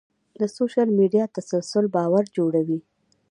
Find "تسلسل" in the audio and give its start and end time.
1.35-1.85